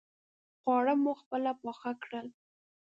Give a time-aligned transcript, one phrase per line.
[0.61, 2.27] خواړه مو خپله پاخه کړل.